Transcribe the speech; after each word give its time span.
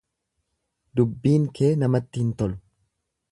Dubbiin 1.01 1.45
kee 1.59 1.71
namatti 1.83 2.25
hin 2.25 2.35
tolu. 2.43 2.57